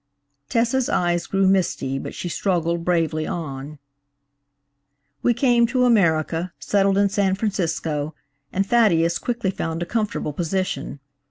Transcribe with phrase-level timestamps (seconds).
[0.49, 3.77] Tessa's eyes grew misty, but she struggled bravely on.
[5.21, 8.15] "We came to America, settled in San Francisco,
[8.51, 10.99] and Thaddeus quickly found a comfortable position.